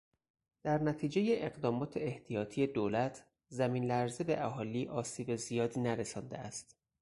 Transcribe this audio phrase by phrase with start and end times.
[0.63, 3.19] در نتیجهٔ اقدامات احتیاطی دولت؛
[3.49, 6.75] زمین لرزه به اهالی آسیب زیادی نرسانده است.